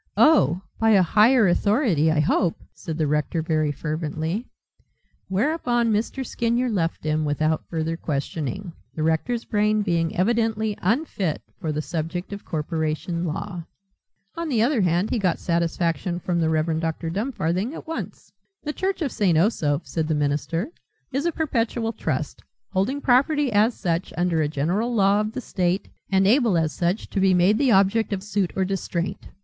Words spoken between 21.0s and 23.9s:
"is a perpetual trust, holding property as